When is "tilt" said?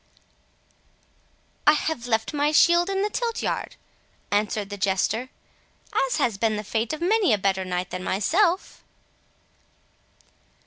3.11-3.43